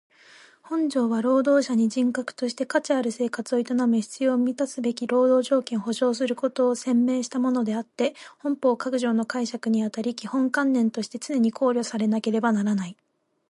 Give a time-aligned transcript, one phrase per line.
[0.63, 12.97] 本条は労働者に人格として価値ある生活を営む必要を充すべき労働条件を保障することを宣明したものであつて本法各条の解釈にあたり基本観念として常に考慮されなければならない。